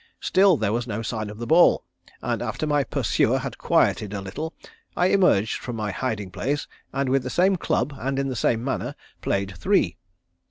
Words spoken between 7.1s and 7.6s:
the same